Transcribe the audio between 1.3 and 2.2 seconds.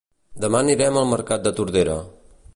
de Tordera